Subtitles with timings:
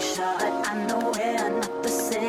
[0.00, 2.19] shot, I know we're not the same.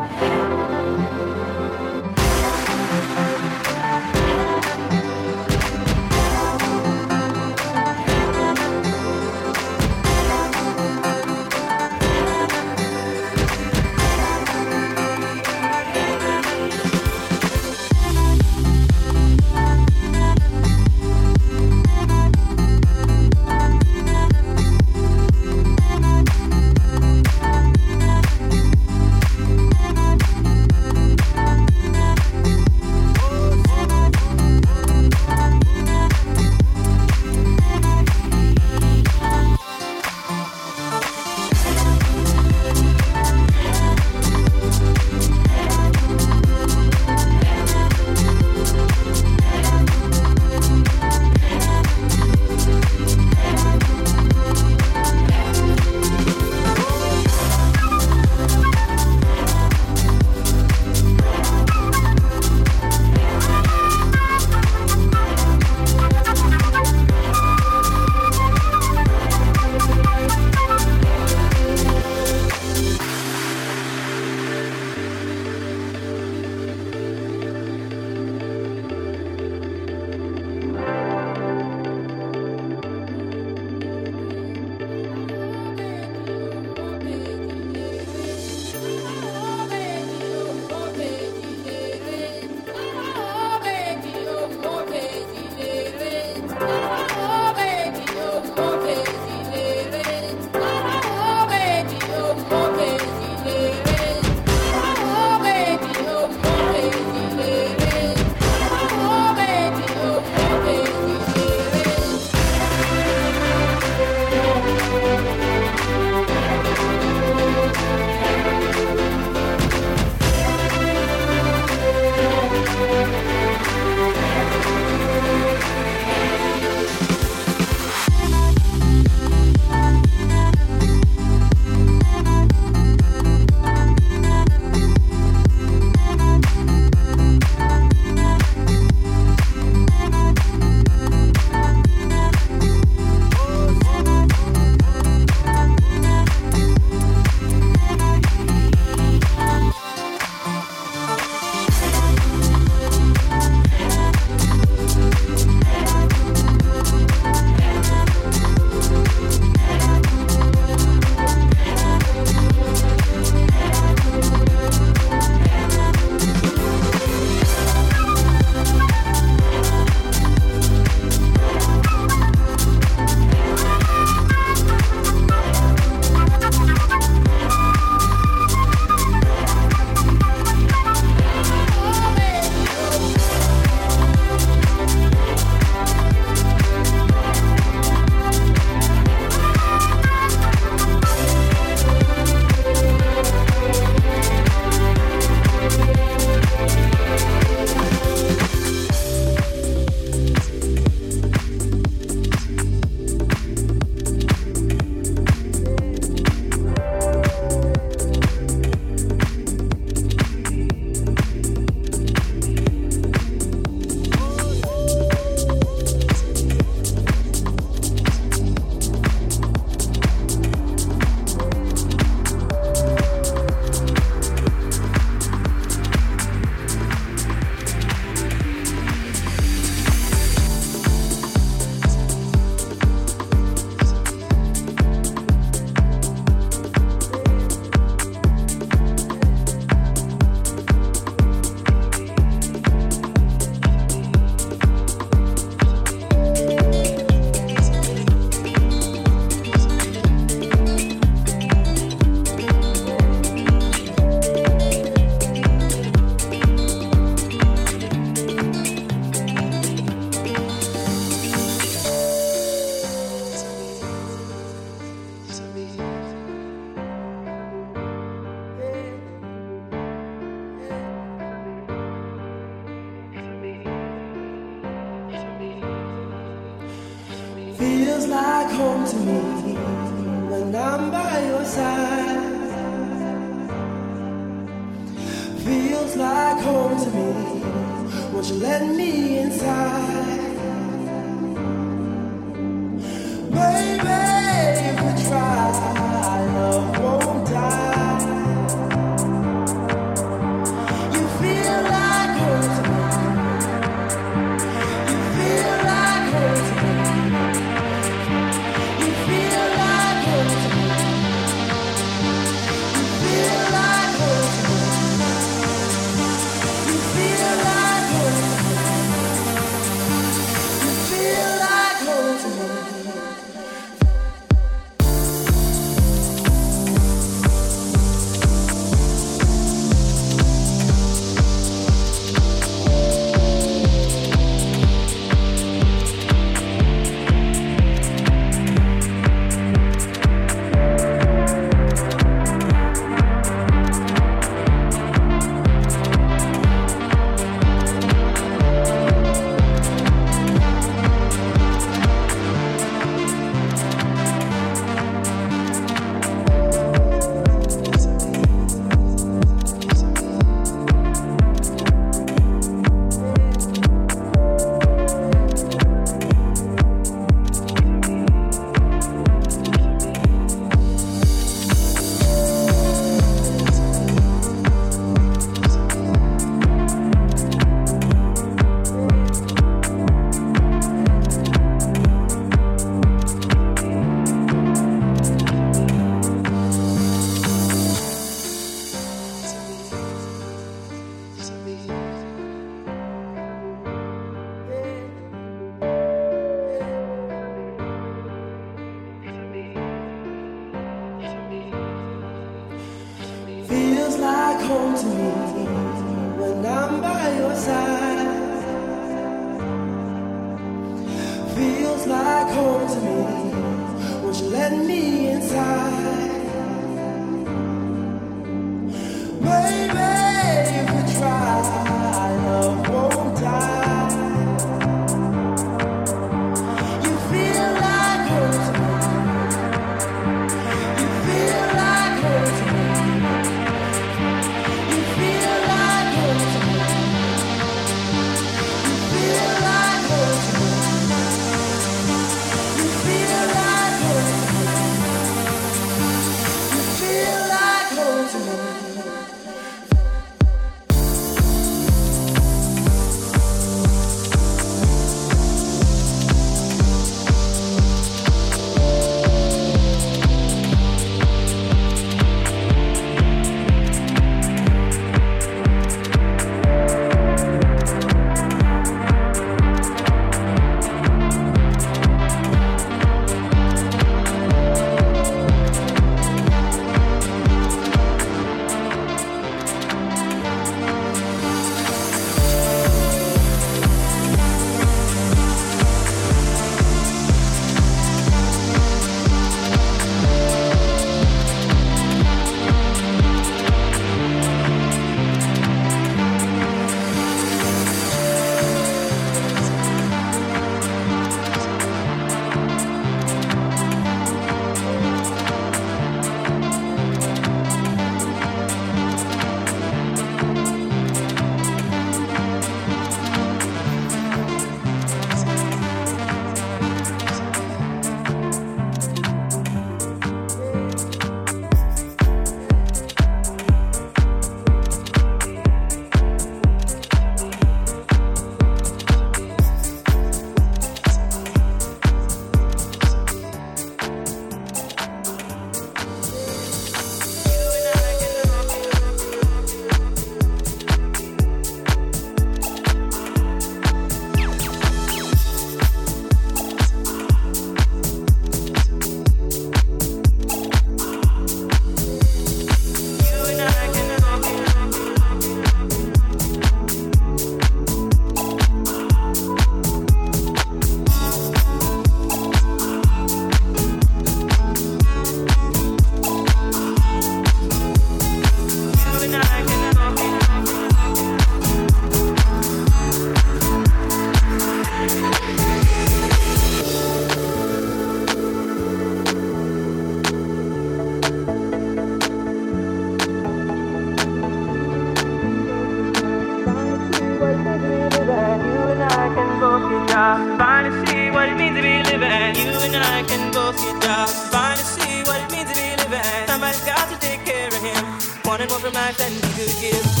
[591.29, 592.35] It means to be living.
[592.35, 594.13] You and I can both get jobs.
[594.29, 596.27] Finally see what it means to be living.
[596.27, 597.83] Somebody's got to take care of him.
[598.25, 600.00] Wanting more from life than he could give.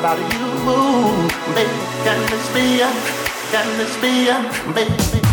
[0.00, 1.28] about you.
[1.54, 1.70] Baby,
[2.04, 2.90] can this be a,
[3.52, 5.29] can this be a, baby?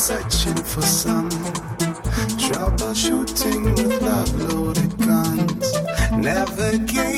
[0.00, 1.28] searching for some
[2.38, 5.74] troubleshooting with love loaded guns.
[6.16, 7.09] Never give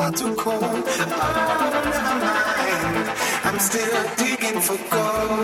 [0.00, 0.62] far too cold.
[0.62, 0.72] Oh,
[2.00, 3.08] my mind.
[3.44, 5.39] I'm still digging for gold.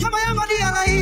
[0.00, 0.96] Yama yama di alai.